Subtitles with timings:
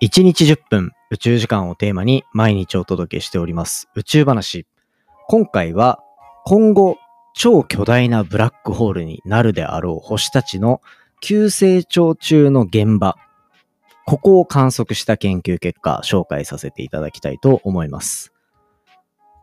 [0.00, 4.64] 1日10分宇宙時間をテーマに毎日お届けしております宇宙話。
[5.26, 5.98] 今回は
[6.44, 6.98] 今後
[7.34, 10.80] 超巨大なブラックホールになるであろう星たちの
[11.20, 13.16] 急成長中の現場。
[14.06, 18.32] ここを観測した研究結果紹介させていただきたいと思います。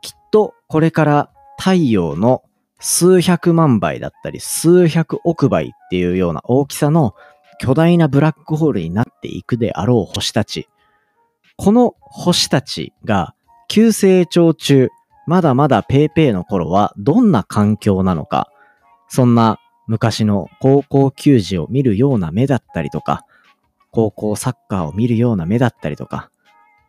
[0.01, 2.43] きっとこれから太陽の
[2.79, 7.13] 数百万倍だったり数百億倍っていうような大きさの
[7.59, 10.67] 巨大なブラックホールになっていくであろう星たち。
[11.57, 13.33] この星たちが
[13.67, 14.89] 急成長中、
[15.27, 18.49] まだまだペーペーの頃はどんな環境なのか、
[19.07, 23.25] そんな昔の高校球児を見るような目だったりとか、
[23.91, 26.29] 高校サッカーを見るような目だったりとか、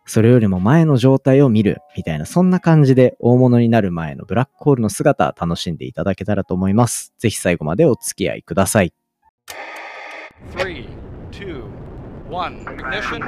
[0.05, 7.13] それよりも前の状態を見るみたいな、そんな感じで大物になる前のブラックホールの姿楽しんでいただけたらと思います。
[7.17, 8.93] ぜひ最後までお付き合いください。
[10.51, 10.87] Three,
[11.31, 11.63] two,
[12.29, 13.21] one, ignition.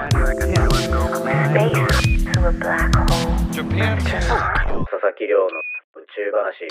[3.52, 3.97] Japan.
[3.97, 5.48] 佐々木亮の
[5.95, 6.67] 宇宙話。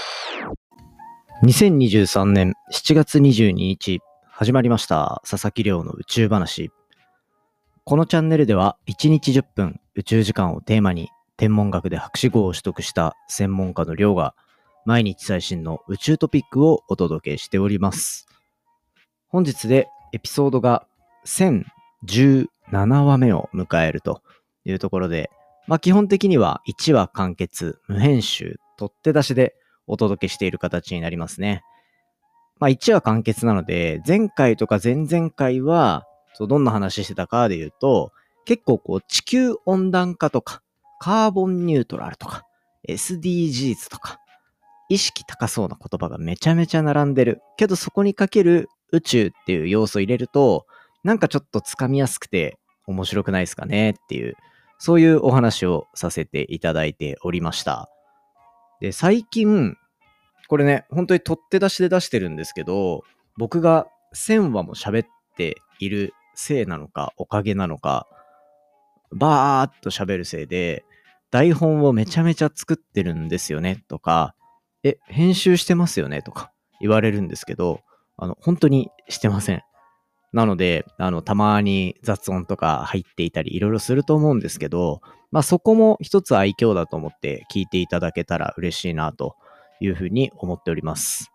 [1.44, 5.20] 2023年7月22日、始まりました。
[5.28, 6.70] 佐々木亮の宇宙話。
[7.84, 14.34] このチャンネルでは1日10分宇宙時間をテーマに天文学で博士号を取得した専門家の亮が
[14.84, 18.28] 毎日最新の宇宙トピックをお届けしております。
[19.28, 20.86] 本日でエピソードが
[21.26, 22.46] 1017
[23.02, 24.22] 話目を迎えると
[24.64, 25.30] いうところで、
[25.66, 29.54] まあ基本的には1話完結、無編集、取って出しで
[29.86, 31.62] お届けしている形になりますね。
[32.58, 36.04] まあ1話完結なので、前回とか前々回は、
[36.38, 38.12] どんな話してたかで言うと、
[38.44, 40.62] 結構こう地球温暖化とか、
[41.00, 42.44] カーボンニュートラルとか、
[42.88, 44.20] SDGs とか、
[44.88, 47.42] 意識高そうな言葉がめちゃめちゃ並んでる。
[47.56, 50.66] けどそこにかける宇宙っていう要素を入れると、
[51.04, 54.34] なんかちょっとつかみやすくて面白くないですかねっていう、
[54.78, 57.88] そういうお話をさせていただいておりました。
[58.80, 59.76] で、最近、
[60.48, 63.02] これね、本当に取って出しで出してるんですけど、
[63.36, 68.06] 僕が1000話も喋っているせいなのか、おかげなのか、
[69.12, 70.84] バーっと喋るせいで、
[71.30, 74.34] 台本をめちゃめちゃ作ってるんですよねとか、
[74.82, 77.80] え、編集してますよねとか言われるんですけど、
[78.18, 79.62] あの、本当にしてません。
[80.32, 89.36] なので、あの、たまに雑音とか入っていたり、いろいろすると思うんですけど、まあそこも一つ愛嬌だと思って聞いていただけたら嬉しいなと
[89.80, 91.30] いうふうに思っております。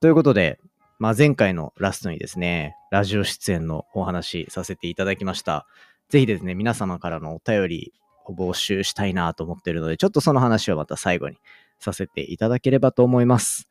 [0.00, 0.58] ということで、
[0.98, 5.66] まあ前回のラストにですね、ラジオ出演のお話させていただきました。
[6.08, 7.92] ぜひですね、皆様からのお便り
[8.26, 11.36] を募集したいなと思ってるので、ちょっとその話をまた最後に
[11.80, 13.68] させていただければと思います。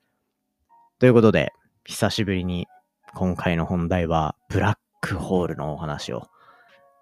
[1.00, 2.68] ということで、久しぶりに
[3.16, 6.28] 今回の本題はブラックホールのお話を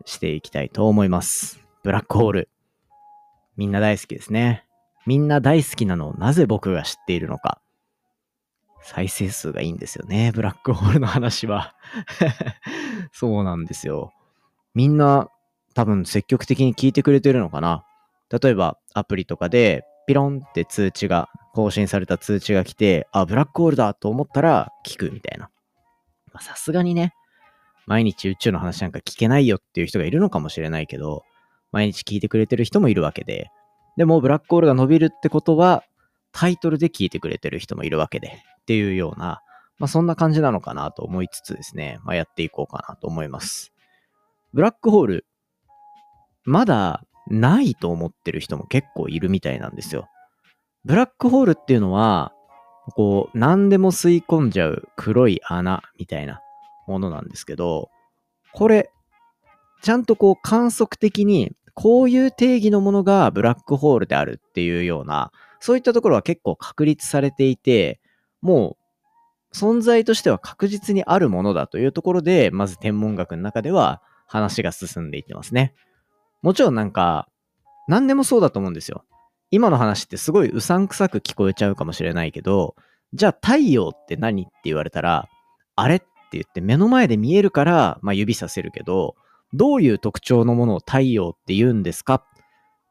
[0.05, 1.59] していきたいと思います。
[1.83, 2.49] ブラックホール。
[3.57, 4.65] みんな大好きですね。
[5.05, 7.61] みんな大好きなのをなぜ僕が知っているのか。
[8.81, 10.31] 再生数がいいんですよね。
[10.33, 11.75] ブラックホールの話は
[13.11, 14.13] そうなんですよ。
[14.73, 15.27] みんな
[15.73, 17.83] 多分積極的に聞いてくれてるのかな。
[18.29, 25.49] 例えばアプリとかでピロンって通知が更新された通知が来て、あ、ブラックホールだと思ったら聞くみたいな。
[26.39, 27.13] さすがにね、
[27.87, 31.23] 毎日宇宙の話なんか聞けないよっていう人がいるのかもしれないけど、
[31.71, 33.49] 毎日聞いてくれてる人もいるわけで、
[33.97, 35.83] でもブラックホールが伸びるってことは、
[36.31, 38.27] タイトルで聞いてくれてる人もいるわけで、
[38.61, 39.41] っていうような、
[39.79, 43.73] まあそんな感じなのかなと思いつつですね、まあやっていこうかなと思います。
[44.53, 45.25] ブラックホール、
[46.43, 50.07] まだないと思ってる人も結構いるみたいなんですよ。
[50.89, 52.33] ブラックホールっていうのは、
[52.95, 56.41] こう、何でも吸い込んじゃう黒い穴みたいな
[56.87, 57.91] ものなんですけど、
[58.53, 58.89] これ、
[59.83, 67.99] ちゃんとこう観測的にこういう定義のものがブラックホールであるっていうような、そういったところは結構確立されていて、
[68.41, 68.75] も
[69.53, 75.75] う存在としては確実にあるものだというところで、まず天文学の中では話が進んでいってますね。
[76.41, 77.29] もちろんなんか、
[77.87, 79.05] 何でもそうだと思うんですよ。
[79.51, 82.75] 今の話ってすごいうさんくさく聞こえちゃうかもしれないけど、
[83.13, 85.27] じゃあ太陽って何って言われたら、
[85.75, 89.15] あれって言って目の前で見えるから、まあ、指させるけど、
[89.53, 92.15] どういう特徴のものを太陽って言うんですか？
[92.15, 92.23] っ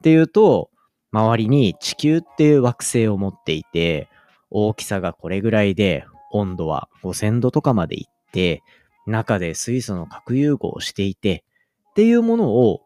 [0.02, 0.70] ていうと、
[1.12, 4.08] 周りに地球っていう惑星を持っていて、
[4.50, 8.62] 大きさがこれぐらいで、温度は5000度とかまでいって、
[9.06, 11.44] 中で水素の核融合をしていて、
[11.90, 12.82] っていうものを、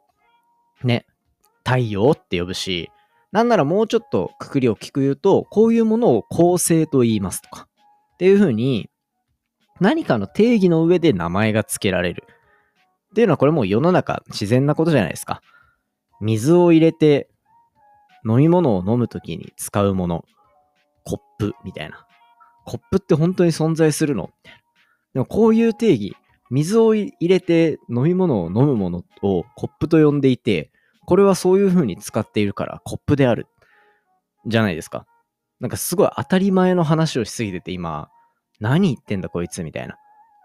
[0.85, 1.07] ね、
[1.65, 2.92] 太陽って呼ぶし、
[3.33, 7.67] なんならもうちょっとくくりを聞く言うと、こういうものを構成と言いますとか、
[8.15, 8.91] っていうふうに、
[9.81, 12.25] 何かの定義の上で名前が付けられる。
[13.11, 15.43] っていうのはこれもう世の中自然なことじゃないですか。
[16.21, 17.29] 水を入れて
[18.29, 20.25] 飲み物を飲むときに使うもの、
[21.05, 22.07] コップみたいな。
[22.65, 24.31] コップって本当に存在するの？
[25.13, 26.17] でもこういう定義、
[26.51, 30.72] 水を入れて飲み物を飲むものをコップと呼んでいて、
[31.07, 33.47] これはそういう風に使っているからコップである。
[34.47, 35.07] じゃないですか。
[35.61, 38.09] なんかすごい当たり前の話をしすぎてて今、
[38.61, 39.97] 何言ってんだこいつみたいな。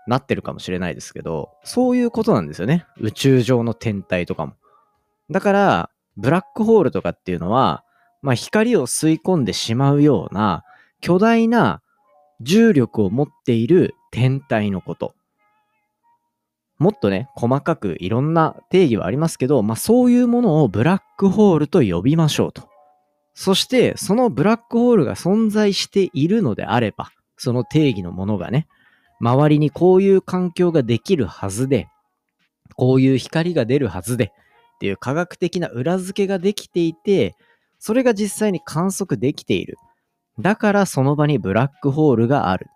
[0.07, 2.85] なってるかもしれないですけど、そういうことなんですよね。
[2.97, 4.53] 宇宙上の天体とかも。
[5.29, 7.83] だから、ブラックホールとかっていうのは、
[8.21, 10.63] まあ光を吸い込んでしまうような
[11.01, 11.81] 巨大な
[12.39, 15.13] 重力を持っている天体のこと。
[16.79, 22.69] もっとね、細かくいろんな定義はありますけど、まあそういうものをブラックホールと呼びましょうと。
[23.33, 28.67] そして、そのブラックホールが存在しているのであれば、その定義のものがね、
[29.19, 31.87] 周りにこういう環境ができるはずで、
[32.75, 37.35] こういう光が出るはずで、っていう科学的な裏付けができていて、
[37.79, 39.77] それが実際に観測できている。
[40.39, 42.67] だからその場にブラックホールがある。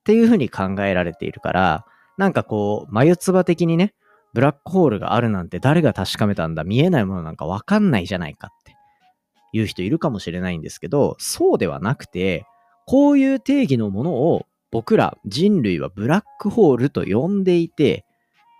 [0.00, 1.84] っていうふうに考えられているから、
[2.18, 3.94] なんかこう、眉唾的にね、
[4.34, 8.76] ブラックホールがあるなんて誰が確かめたんだ見えないものなんかわかんないじゃないかって
[9.52, 12.44] いう人いるかもしれないんですけど、そうではなくて、
[12.86, 18.04] こういう定義のものを僕ら人類はブラックホールと呼んでいて、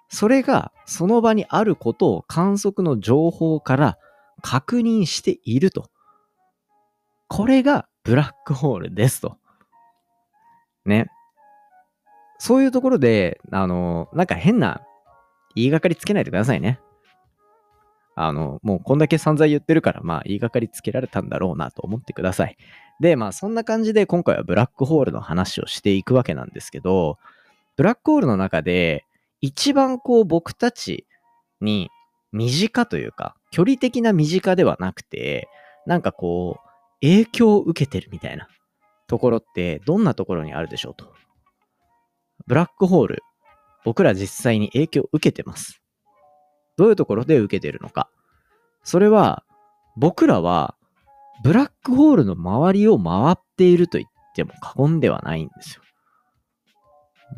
[0.09, 3.99] それがその場にあることを観測の情報から
[4.41, 5.91] 確認していると。
[7.29, 9.37] これがブラックホールですと。
[10.87, 11.11] ね。
[12.39, 14.83] そういうところで、あの、なんか変な
[15.55, 16.81] 言いがかりつけないでくださいね。
[18.15, 22.57] あの、もうこんだけ散々言ってるから、まあ言いがかりつけられたんだろうなと思ってください。
[23.01, 27.19] で、まあそんな感じで今回はブラックホールの話をしていくわけなんですけど、
[27.77, 29.05] ブラックホールの中で
[29.41, 31.07] 一番こう僕たち
[31.61, 31.91] に
[32.33, 35.49] 身近というか、距離的な身近ではなくて、
[35.87, 36.69] なんかこう、
[37.01, 38.49] 影響を受けてるみたいな
[39.07, 41.13] ところってどんなところにあるでしょうと。
[42.47, 43.23] ブラックホール、
[43.85, 45.83] 僕ら実際に影響を受けてます。
[46.77, 48.09] どういうところで受けてるのか。
[48.85, 49.45] それは、
[49.97, 50.77] 僕らは、
[51.43, 55.83] ブラックホールの周りを回っていると言っても過言ではないんですよ。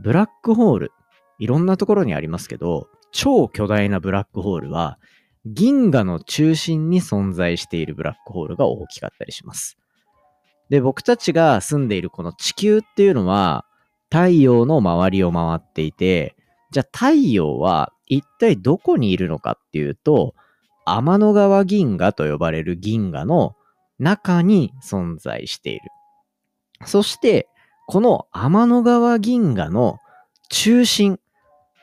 [0.03, 0.93] ブラックホール、
[1.39, 4.99] いろんなところにありますけど、超巨大なブラックホールは、
[5.47, 9.79] 銀河の中心に存在しているブラックホールが大きかったりします。
[10.69, 13.65] で、僕たちが住んでいるこの地球っていうのは、
[14.11, 16.37] 太陽の周りを回っていて、
[16.71, 20.35] じゃあ太陽は一体どこにいるのかっていうと、
[20.85, 23.55] 天の川銀河と呼ばれる銀河の
[23.99, 25.83] 中に存在している。
[26.87, 27.49] そして、
[27.87, 29.99] この天の川銀河の
[30.49, 31.19] 中心、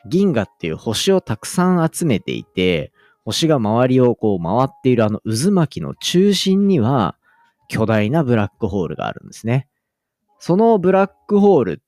[0.06, 2.92] 銀河っていう星をたくさん集めていて、
[3.24, 7.16] 星が周りをこう回っているあの渦巻きの中心には
[7.68, 9.68] 巨大なブラックホールがあるんですね。
[10.38, 11.82] そのブラックホール、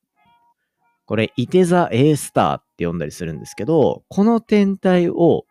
[1.11, 5.45] これ、イテザ A スターって呼んだりするんですけど、この天体を、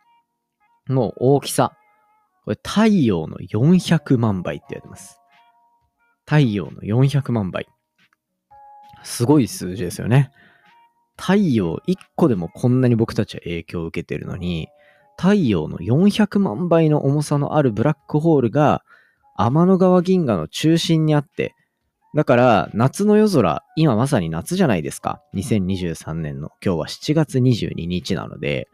[0.88, 1.74] の大きさ、
[2.46, 5.20] これ太陽の400万倍って言われます。
[6.26, 7.68] 太陽の400万倍。
[9.04, 10.32] すごい数字ですよね。
[11.18, 14.70] 太陽1個でもこんなに僕たちは影響を受けてるのに、
[15.18, 18.86] 太陽の400万倍の重さのあるブラックホールが
[19.36, 21.54] 天の川銀河の中心にあって、
[22.16, 25.21] だから夏の夜空、今まさに夏じゃないですか。
[25.35, 28.68] 2023年の今日は7月22日なので、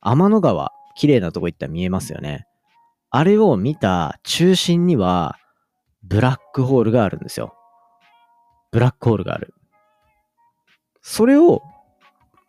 [0.00, 2.46] 天の川、綺麗なとこ行ったら見えますよね。
[3.10, 5.38] あれを見た中心には、
[6.04, 7.54] ブラックホールがあるんですよ。
[8.70, 9.54] ブラックホールがある。
[11.02, 11.62] それを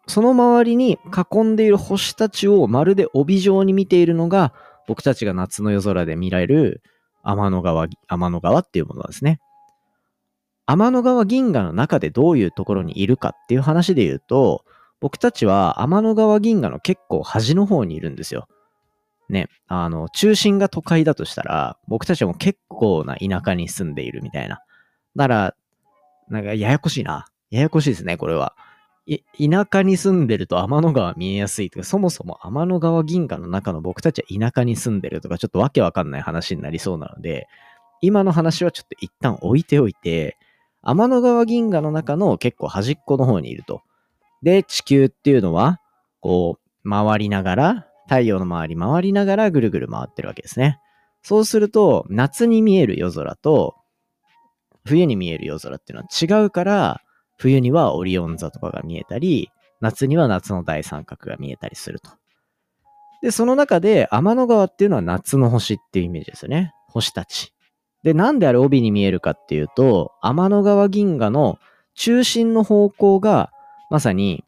[0.09, 0.98] その周りに
[1.33, 4.53] 囲んでいる星たちをまるで帯状に見ているのが、
[4.88, 6.81] 僕たちが夏の夜空で見られる
[7.21, 9.39] 天の川、天の川っていうものなんですね。
[10.70, 14.64] 天の川銀河の中でどういうところにいるかっていう話で言うと、
[15.00, 18.48] 僕たちは天の川銀河の結構端の方にいるんですよ。
[19.30, 24.62] ね、あの、中心が都会だとしたら、僕たちも結構な田舎に住んでいるみたいな。
[25.16, 25.56] だから、
[26.30, 27.26] なんかややこしいな。
[27.50, 28.54] ややこしいですね、これは。
[29.40, 37.48] 田舎に住んでると天の川見えやすいとか、そもそも天の川銀河の中の僕たちは田舎に住んでるとか、ちょっとわけわかんない話になりそうなので、
[38.02, 40.38] 今の話はちょっと一旦置いておいて、
[40.81, 43.81] 天の川銀河の中の結構端っこの方にいると。
[44.41, 45.79] で、地球っていうのは、
[46.21, 50.79] こう、回りながら、太陽の周り回りながらぐるぐる回ってるわけですね。
[51.21, 53.75] そうすると、夏に見える夜空と、
[54.86, 57.01] 冬に見える夜空っていうのは違うから、
[57.38, 59.50] 冬にはオリオン座とかが見えたり、
[59.81, 62.12] 夏には夏の大三角が見えたりすると。
[63.21, 66.74] で、その中で天の川っていうのは夏の星っていうイメージですよね。
[66.88, 67.53] 星たち。
[68.03, 71.60] で、なんであれ帯に見えるかっていうと、天の川銀河の
[71.96, 73.51] 中心の方向が
[73.89, 74.44] まさに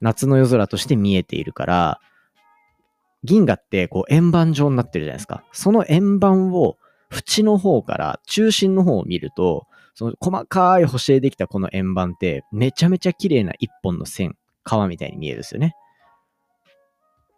[0.00, 2.00] 夏の夜空として見えているから、
[3.22, 5.44] 銀河ってこう円盤状になってるじゃないですか。
[5.52, 6.76] その円盤を
[7.10, 15.74] 縁の方から中心の方を見ると、その細かい星でできたこの円盤ってめちゃめちゃ綺麗な一本の線、川みたいに見えるんですよね。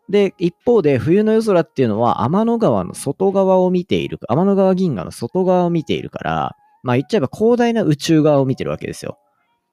[0.08, 9.18] で、一方で冬の夜空っていうのは天の川の外側を見ている、天の川銀河の外側を見ているから、まあ言っちゃえば広大な宇宙側を見てるわけですよ。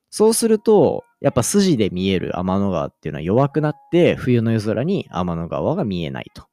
[0.10, 6.46] そうすると、やっぱ筋で見える天の川っていうのは弱くなって、冬の夜空に天の川が見えないと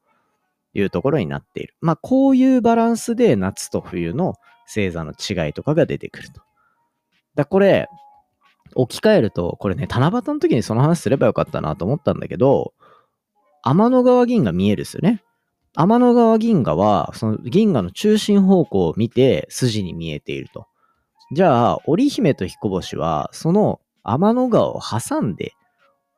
[0.75, 1.75] いうところになっている。
[1.81, 4.35] まあこういうバランスで夏と冬の
[4.67, 6.41] 星座の違いとかが出てくると。
[7.35, 7.89] だこれ、
[8.75, 12.73] 置き換えると、これね、七夕の時にその話すればよかったなと思ったんだけど、
[13.63, 15.23] 天の川銀河見えるですよね。
[15.75, 20.67] 天の川銀河は、その銀河の中心方向を見て筋に見えていると。
[21.33, 25.53] じゃあ、織姫と彦星は、その天の川を挟んで、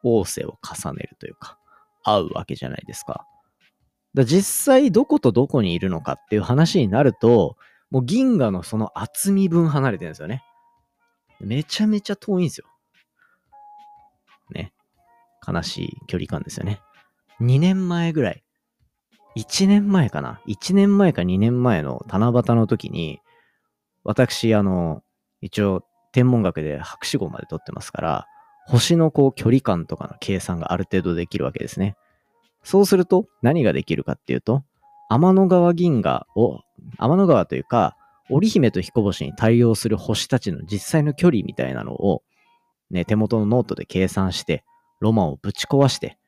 [0.03, 1.59] 王星を重ねるというか、
[2.03, 3.27] 合うわけじゃないですか。
[4.15, 7.57] だ実際どことどこにいるのかっていう話になると、
[7.91, 10.43] もう銀河のその厚み分離れてるんですよね。
[11.41, 12.67] めちゃめちゃ遠いんですよ。
[14.53, 14.73] ね。
[15.47, 16.81] 悲しい距離感ですよね。
[17.41, 18.45] 2年前ぐらい、
[19.37, 23.21] 1年前かな ?1 年前か2年前の七夕の時に、
[24.05, 25.03] 私、あの、
[25.41, 28.27] 一応、天文学で博士号まで取ってますから、
[28.67, 31.97] 星のこう距離感とかの計算がある程度できるわけですね。
[32.63, 34.63] そうすると何ができるかっていうと、
[35.11, 36.61] 天の川銀河を、
[36.99, 37.97] 天の川というか、
[38.31, 42.23] 織姫と彦星に対応する星たちの実際の距離みたいなのを、
[42.91, 44.65] ね、手元のノートで計算して、
[45.01, 46.19] ロマンをぶち壊して、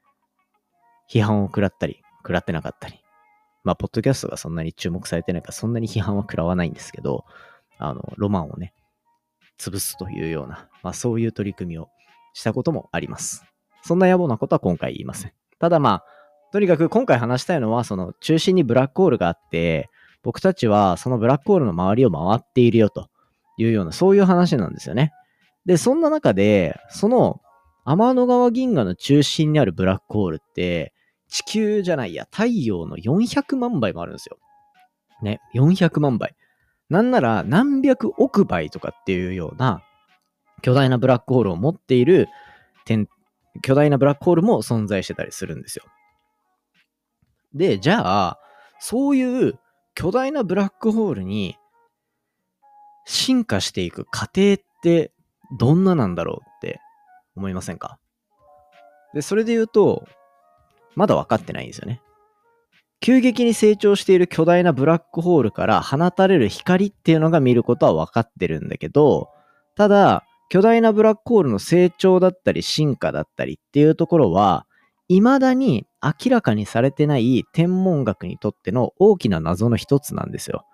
[1.11, 3.01] 批判を食らったり、食らってなかったり。
[3.65, 7.25] まあ、ポッドキャストがそんなに注目されてないから、そんなに批判は食らわないんですけど、
[7.79, 8.75] あの、ロマンをね、
[9.59, 11.89] 潰すというような、まあ、そういう取り組みを
[12.33, 13.45] したこともあります。
[13.83, 15.33] そんな野暮なことは今回言いません。
[15.59, 16.05] ただまあ、
[16.53, 19.91] とにかく今回話したいのは、その中心にブラックホールがあって、
[20.23, 23.09] 僕たちはそのブラックホールの周りを回っているよと
[23.59, 25.13] いうような、そういう話なんですよね。
[25.65, 27.41] で、そんな中で、その
[27.85, 30.93] 天の川銀河の中心にあるブラックホールって、
[31.29, 34.39] 地球じゃないや、太陽の400万倍もあるんですよ。
[35.23, 36.37] ね、400万倍。
[36.89, 39.83] なんなら何百億倍とかっていうような
[40.63, 42.29] 巨大なブラックホールを持っている
[42.85, 43.09] 点、
[43.63, 45.85] 巨大なブラックホールも存在してたりするんですよ。
[47.55, 48.39] で、じゃあ、
[48.79, 49.59] そういう
[49.95, 51.57] 巨大なブラックホールに
[53.07, 55.13] 進化していく過程って
[55.59, 56.81] どんななんだろうって
[57.35, 57.99] 思いませんか？
[59.15, 60.07] で、それで言うと、
[60.97, 62.01] まだ分かってないんですよね。
[63.01, 69.29] 急激に成長している巨大なブラックホールから放たれる光っていうのが見ることは分かってるんだけど、
[69.77, 74.67] ただ、巨大なブラックホールの成長だったり進化だったりっていうところは、
[75.09, 80.65] 未だに明らかにされてない天文学にとっての大きな謎の一つなんですよ。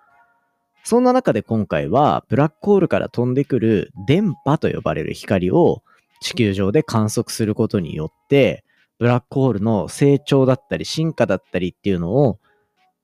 [0.83, 5.83] そんな中で今回は、ブラックホールから飛んでくる電波と呼ばれる光を
[6.21, 8.63] 地球上で観測することによって、
[8.99, 12.39] ブラックホールの成長だったり進化だったりっていうのを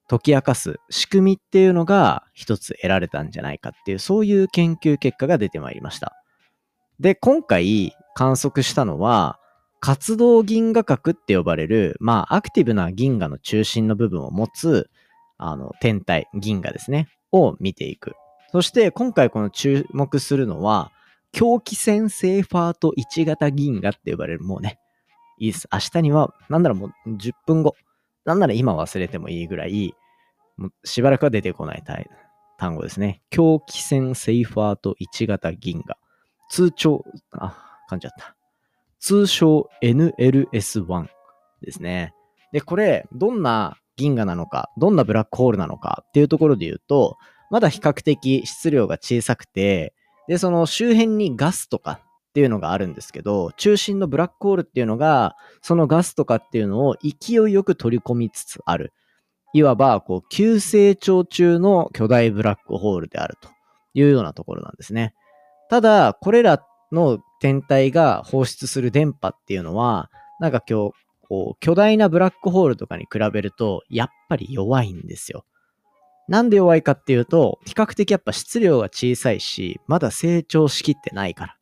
[0.10, 6.16] 解き明かす仕組みっていうのが一つ得られたんじゃないかっていう、そういう研究結果が出てまいりました。
[7.00, 9.40] で、今回観測したのは、
[9.82, 14.90] 活動銀河核って呼ばれる、まあ、アクティブな銀河の中心の部分を持つ、
[15.38, 18.14] あの、天体、銀河ですね、を見ていく。
[18.52, 20.92] そして、今回この注目するのは、
[21.32, 24.80] 狂気線セーファート1型銀河って呼ばれる、もうね、
[25.40, 25.68] いいです。
[25.72, 27.76] 明日には、なんならもう10分後、
[28.26, 29.96] なんなら今忘れてもいいぐらい、
[30.58, 31.84] もうしばらくは出てこない
[32.58, 33.22] 単語ですね。
[33.30, 35.98] 狂気線セーファート1型銀河。
[36.50, 37.56] 通称、あ、
[37.90, 38.36] 噛んじゃった。
[39.00, 41.08] 通称 NLS1
[41.62, 42.14] ですね。
[42.52, 47.18] で、これ、どんな銀河なのか、どんなブラックホールなのかっていうところで言うと、
[47.50, 49.94] まだ比較的質量が小さくて、
[50.28, 52.02] で、その周辺にガスとか
[52.40, 58.94] っていうのがあるんですけど、中心のブラックホールっていうのが、そのガスとかっていうのを勢いよく取り込みつつある。
[59.54, 63.50] いわば、こう、急成長中の巨大ブラックホールであると
[63.94, 65.14] いうようなところなんですね。
[65.70, 70.94] ただ、これらの天体が放出する電波っていうのは、なんか今日、
[71.28, 75.44] こう、巨大なブラックホールとかに比べると、やっぱり弱いんですよ。
[76.30, 81.59] なんで弱いかっていうと、比較的やっぱ質量が小さいし、まだ成長しきってないから。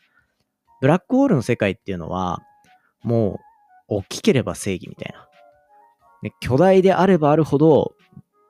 [0.81, 2.41] ブラックホールの世界っていうのは、
[3.03, 3.39] も
[3.89, 5.27] う、大きければ正義みたいな。
[6.23, 7.93] ね、巨大であればあるほど、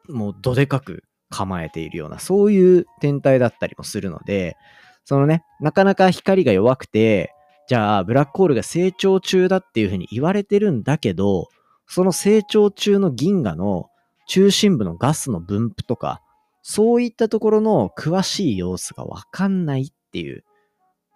[0.09, 4.57] もうどでかく構えているような、そういう天体だったりもするので、
[5.05, 7.33] そのね、なかなか光が弱くて、
[7.67, 11.49] じゃあ、ブラックホールが成長中だっていうふうに言われてるんだけど、
[11.85, 13.89] その成長中の銀河の
[14.27, 16.21] 中心部のガスの分布とか、
[16.61, 20.43] そういったところの詳しい様子がわかんないっていう、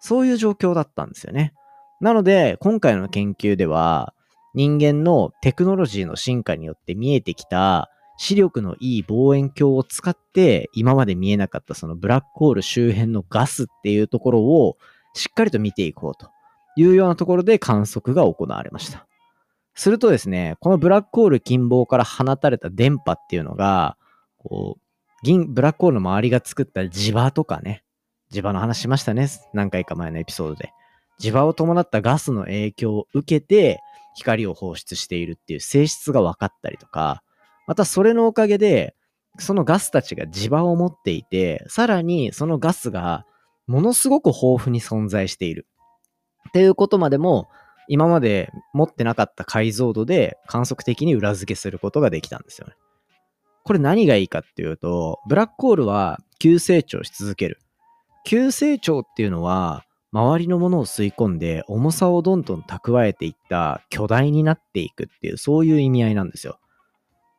[0.02, 1.54] そういう状況だったんですよね。
[2.00, 4.12] なので、今回の研究では、
[4.54, 14.76] 人間のテクノロジーの進化によって見えてきた視力のいい望遠鏡を使って今まで見えなかったそのブラックホール周辺のガスっていうところを
[15.14, 16.30] しっかりと見ていこうと
[16.76, 19.06] いうようなところで観測が行われました。
[19.74, 23.96] するとですね、このブラックホール近傍から放たれた電波っていうのが、
[24.38, 24.82] こう、
[25.22, 27.84] 銀、ブラックホールの周りが作った磁場とかね、
[28.32, 29.28] 磁場の話しましたね。
[29.52, 30.72] 何回か前のエピソードで。
[31.20, 33.80] 磁場を伴ったガスの影響を受けて、
[34.16, 37.22] 光を放出しているっていう性質が分かったりとか、
[37.66, 38.94] またそれのおかげで、
[39.38, 43.24] そのガスたちが磁場を持っていて、さらにそのガスが
[43.66, 45.66] ものすごく豊富に存在している。
[46.48, 47.48] っていうことまでも、
[47.88, 52.74] 今まで持ってなかった解像度で観測的に裏付けすることができたんですよね。
[53.64, 57.58] これ何がいいかっていうと、ブラックホールは急成長し続ける。
[58.24, 66.58] 急成長っていうのは、周りのものを吸い込んで重さをどんどん蓄えていった巨大になっていくっていう、そういう意味合いなんですよ。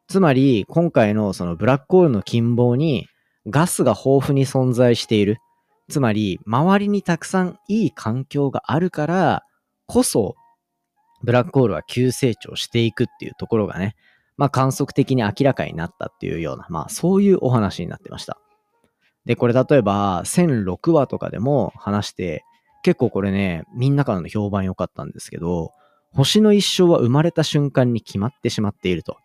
[0.08, 3.08] つまり、今回のそのブラックホールの近傍に
[3.48, 5.38] ガスが豊富に存在している。
[5.90, 9.44] つまり、周りにたくさんいい環境があるから
[9.86, 10.36] こそ、
[11.24, 13.96] ブラックホールは急成長していくっていうところがね、
[14.38, 18.40] まあ観測的に明らかになったっていうような、まあそういうお話になってました。
[19.26, 22.44] で、これ例えば1006話とかでも話して
[22.84, 25.72] 結構これね、みんなからの評判良かったんですけど、
[26.12, 29.18] 星の一生は生まれた瞬間に決まってしまっていると。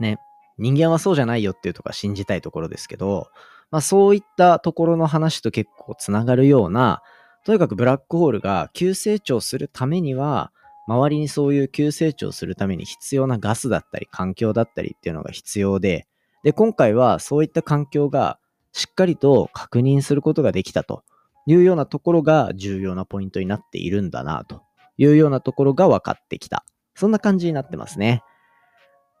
[0.00, 0.18] ね。
[0.56, 3.28] 人間はそうじゃないよっていうとか信じたいところですけど、
[3.70, 7.02] まあそういったところの話と結構つながるような、
[7.44, 10.50] とにかくブラックホールが急成長するためには、
[10.88, 16.06] 周りにそういう急成長するために必要なガスだったり環境だったりっていうのが必要で、
[16.42, 18.38] で、今回はそういった環境が
[18.72, 21.02] しっかりと確認することができたと。
[21.50, 24.62] いうようなところが重要なポイントになっているんだな、と
[24.98, 26.62] いうようなところが分かってきた。
[26.94, 28.22] そんな感じになってますね。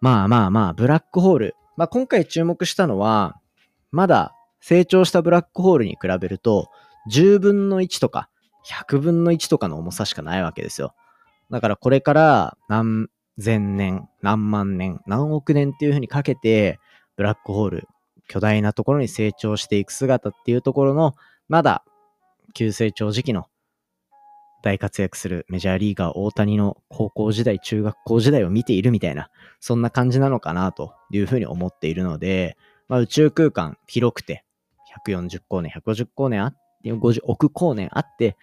[0.02, 1.56] まあまあまあ、ブラックホール。
[1.78, 3.40] まあ今回注目したのは、
[3.92, 6.68] まだ成長したブラックホールに比べると、
[7.10, 8.28] 10分の1とか、
[8.66, 10.94] 100分の1とかの重さしかないわけですよ。
[11.50, 13.08] だからこれから何
[13.38, 16.78] 千年、何万年、何億年っていう風にかけて、
[17.16, 17.88] ブラックホール、
[18.28, 21.14] 巨大なところに成長していく姿っていうところの、
[21.48, 21.84] まだ
[22.54, 23.46] 急成長時期の
[24.62, 32.56] 大活躍するメジャーリーガー大谷の高校時代、中学校時代を見ているみたいな、そんな感じなのかなというふうに思っているので、
[32.88, 34.44] まあ、宇宙空間広くて、
[35.06, 36.58] 140光年、150光年あって、
[36.92, 38.36] 50億光年あって、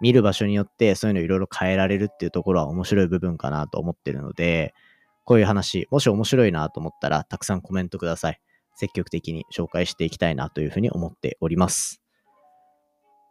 [0.00, 4.74] 見る場所によってそういうのいろいろ変えられるっていうところは面白い部分かなと思ってるので、
[5.24, 8.40] こういう話、もし面白いなと思ったら、たくさんコメントください。
[8.76, 12.00] 積極的に紹介していきたいなというふうに思っております。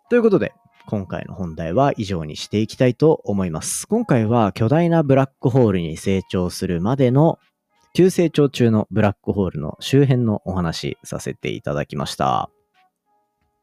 [0.09, 0.53] ということで、
[0.85, 3.87] 今回の本題は以上にしていきたいと思います。
[3.87, 7.39] 今回は巨大なブラックホールに成長するまでの
[7.95, 12.49] 急成長中のブラックホールの周辺のお話させていただきました。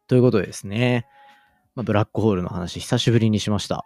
[0.07, 1.07] ということでですね、
[1.75, 3.85] まあ、ブラックホールの話久しぶりにしました。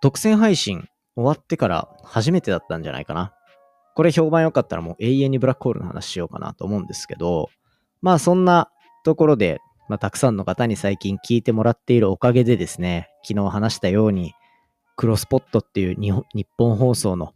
[0.00, 3.34] 独占配信終わってから初めてだったんじゃないかな。
[3.94, 7.50] これ評判良かったらもう永遠にブラックホールの話しようかなと思うんですけど、
[8.00, 8.70] まあそんな
[9.04, 9.60] ところで
[9.92, 14.32] まあ、たくさんの方に最近聞いてもらっているおかげでですね、昨日話したように、
[14.96, 16.12] クロスポットっていう日
[16.56, 17.34] 本放送の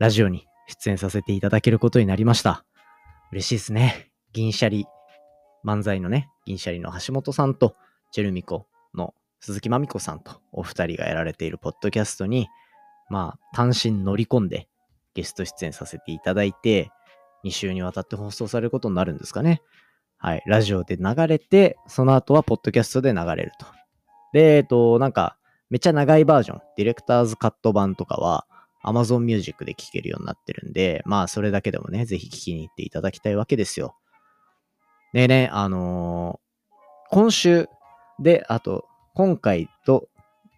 [0.00, 2.64] ラジオに出演させていただけることになりました。
[3.30, 4.10] 嬉しいですね。
[4.32, 4.86] 銀シャリ、
[5.64, 7.76] 漫才のね、銀シャリの橋本さんと、
[8.10, 12.48] チェルミコの鈴木まみこさんとお二人がやられているポッドキャストに、
[13.10, 14.66] まあ、単身乗り込んで
[15.14, 16.90] ゲスト出演させていただいて、
[17.44, 19.62] 2週にわたって放送されることになるんですかね。
[20.18, 23.66] はい、ラジオで流れて、その後はポッドキャストで流れると。
[24.32, 25.36] で、えっと、なんか、
[25.70, 28.46] めっちゃ長いバージョン、ディレクターズカット版とかは、
[28.84, 33.96] Amazon Music で聴けるようになってるんで、まあ、それだけでもね、ぜひ聴きに行っていただきたいわけですよ。
[35.12, 37.68] でね、あのー、今週
[38.20, 40.08] で、あと、今回と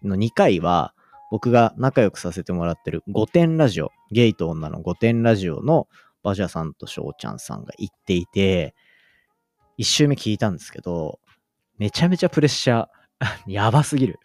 [0.03, 0.93] の2回は、
[1.29, 5.87] 僕が仲良くさせてもらってる5点ラジオ、ゲイと女の5点ラジオの
[6.23, 8.75] バジャさんと翔ちゃんさんが行っていて、
[9.77, 11.19] 一周目聞いたんですけど、
[11.77, 14.19] めちゃめちゃプレッシャー、 やばすぎる。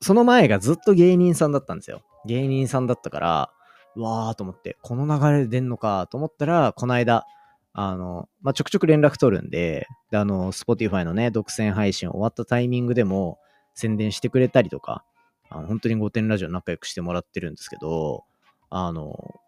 [0.00, 2.02] その前がずっと芸人さんだったんですよ。
[2.26, 3.50] 芸人さんだったから、
[3.94, 7.24] うわーと思って、この流れで出んのかと思ったら、この間、
[7.72, 13.38] あの、まあ、ちょくちょく連絡取るんで、で、あの、Spotify のね、独占配信終わったタイミングでも
[13.74, 15.04] 宣伝してくれたりとか、
[15.48, 18.24] あの本当に5点ラジオ仲良くしてもらってるんですけど、
[18.70, 19.40] あの、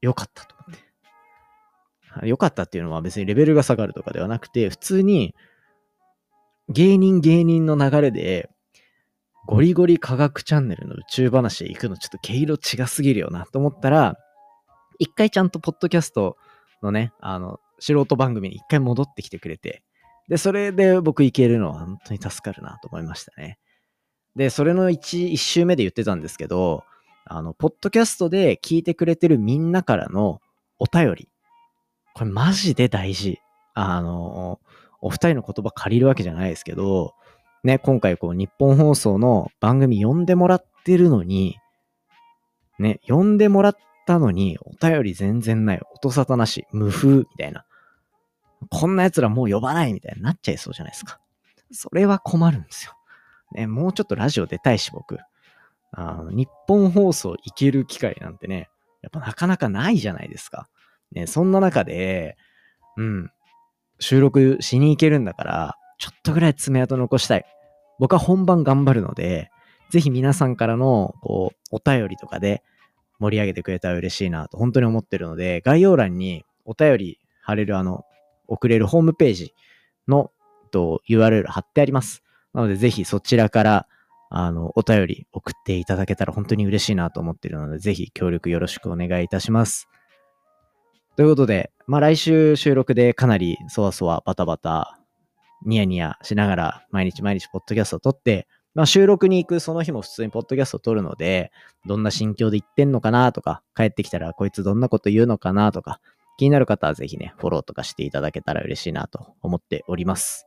[0.00, 0.86] 良かったと思って。
[2.26, 5.34] 良かったっていうのは別にレベルが下がるとかではなくて、普通に
[6.68, 8.50] 芸人芸人の流れで、
[9.46, 14.16] ゴリゴリ科学チャンネルの宇宙話へ行くのちょっと毛色違すぎるよなと思ったら、
[14.98, 16.36] 一回ちゃんとポッドキャスト
[16.82, 19.82] のね、あの、素人番組に一回戻ってきてくれて、
[20.28, 23.58] で、それで僕行けるのは本当に助かるなと思いましたね。
[24.34, 26.84] で、それの一、一周目で言ってたんですけど、
[27.28, 30.40] あの、ポッドキャストで聞いてくれてるみんなからの
[30.78, 31.28] お便り。
[32.14, 33.40] これマジで大事。
[33.74, 34.60] あの、
[35.00, 37.14] お二人の言葉借りるわけじゃないですけど、
[37.64, 41.58] ね、今回こう日本放送の番組呼んでもらってるのに、
[42.78, 47.64] ね、呼んでもらったのにお便り全然ない、音沙汰なし、無風みたいな。
[48.70, 51.18] こんな奴らもう呼ばないみたいになっちゃいそうじゃないですか。
[51.72, 52.92] それは困るんですよ。
[53.52, 55.18] ね、もうちょっとラジオ出たいし、僕。
[55.92, 58.68] あの日本放送行ける機会なんてね、
[59.02, 60.68] やっぱなかなかないじゃないですか。
[61.12, 62.36] ね、そんな中で、
[62.96, 63.30] うん、
[64.00, 67.44] 収録しに行けるんだから、ちょっとぐらい爪痕残したい。
[67.98, 69.50] 僕は本番頑張るので、
[69.90, 72.62] ぜひ皆さんからの、こう、お便りとかで
[73.18, 78.04] 盛り上げてくれたら嬉しいなと本当に思ってるので、概要欄にお便り貼れるあの、
[78.48, 79.54] 送れるホームページ
[80.08, 80.30] の
[80.70, 82.22] と URL 貼ってあります。
[82.52, 83.86] なのでぜひそちらから
[84.28, 89.88] あの、お便り送っていただけたら本当に嬉しいなと思っているので、ぜひ協力よろしくお願いいたします。
[91.16, 94.98] ということで、まあ来週収録でかなりそわそわバタバタ
[95.64, 101.52] ニヤニヤしながら毎日毎日ポッドキャストを撮って、まあ収録に行くその日も普通にポッドキャストを撮るので、
[101.86, 106.00] どんな心境で言ってんのかなとか、帰ってきたらこいつどんなこと言うのかなとか、
[106.36, 110.46] 気になる方はぜひね、フォローとかしていただけたら嬉しいなと思っております。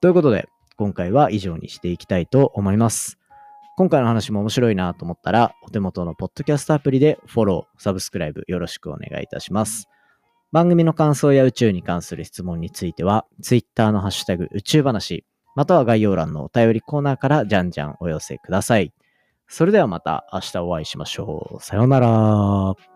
[0.00, 3.18] ということで、今回は以上にしていきたいと思います。
[3.76, 9.88] 今回の話も面白いなと思ったら、お手元のポッドキャストアプリでフォロー、サブスクライブよろしくお願いいたします。
[10.52, 15.24] 番組の感想や宇宙に関する質問については、Twitter のハッシュタグ宇宙話、
[15.56, 18.92] または概要欄のお便りコーナーからじゃんじゃんお寄せください。
[19.48, 21.62] それではまた明日お会いしましょう。
[21.62, 22.93] さようなら。